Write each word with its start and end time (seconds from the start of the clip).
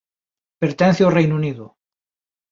Pertence 0.61 1.01
ao 1.03 1.13
Reino 1.17 1.35
Unido. 1.41 1.65